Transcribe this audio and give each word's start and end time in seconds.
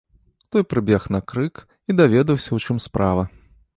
Той 0.51 0.63
прыбег 0.71 1.03
на 1.15 1.21
крык 1.31 1.55
і 1.91 1.97
даведаўся, 1.99 2.49
у 2.59 2.63
чым 2.67 2.77
справа. 2.87 3.23